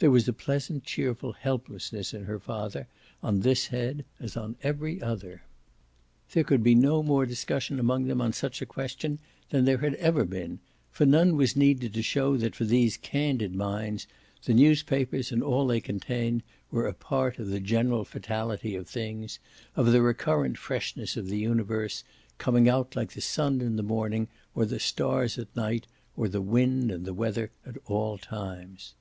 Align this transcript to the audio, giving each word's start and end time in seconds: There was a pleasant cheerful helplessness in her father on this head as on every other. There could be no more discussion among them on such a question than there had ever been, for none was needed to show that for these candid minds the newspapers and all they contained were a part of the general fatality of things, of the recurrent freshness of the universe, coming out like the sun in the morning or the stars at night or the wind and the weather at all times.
There 0.00 0.10
was 0.10 0.26
a 0.26 0.32
pleasant 0.32 0.82
cheerful 0.82 1.32
helplessness 1.34 2.12
in 2.12 2.24
her 2.24 2.40
father 2.40 2.88
on 3.22 3.38
this 3.42 3.68
head 3.68 4.04
as 4.18 4.36
on 4.36 4.56
every 4.64 5.00
other. 5.00 5.42
There 6.32 6.42
could 6.42 6.64
be 6.64 6.74
no 6.74 7.04
more 7.04 7.24
discussion 7.24 7.78
among 7.78 8.06
them 8.08 8.20
on 8.20 8.32
such 8.32 8.60
a 8.60 8.66
question 8.66 9.20
than 9.50 9.64
there 9.66 9.78
had 9.78 9.94
ever 9.94 10.24
been, 10.24 10.58
for 10.90 11.06
none 11.06 11.36
was 11.36 11.54
needed 11.54 11.94
to 11.94 12.02
show 12.02 12.36
that 12.38 12.56
for 12.56 12.64
these 12.64 12.96
candid 12.96 13.54
minds 13.54 14.08
the 14.44 14.54
newspapers 14.54 15.30
and 15.30 15.40
all 15.40 15.68
they 15.68 15.80
contained 15.80 16.42
were 16.72 16.88
a 16.88 16.92
part 16.92 17.38
of 17.38 17.46
the 17.46 17.60
general 17.60 18.04
fatality 18.04 18.74
of 18.74 18.88
things, 18.88 19.38
of 19.76 19.92
the 19.92 20.02
recurrent 20.02 20.58
freshness 20.58 21.16
of 21.16 21.28
the 21.28 21.38
universe, 21.38 22.02
coming 22.38 22.68
out 22.68 22.96
like 22.96 23.12
the 23.12 23.20
sun 23.20 23.60
in 23.60 23.76
the 23.76 23.84
morning 23.84 24.26
or 24.52 24.64
the 24.66 24.80
stars 24.80 25.38
at 25.38 25.54
night 25.56 25.86
or 26.16 26.26
the 26.28 26.42
wind 26.42 26.90
and 26.90 27.04
the 27.04 27.14
weather 27.14 27.52
at 27.64 27.76
all 27.86 28.18
times. 28.18 28.94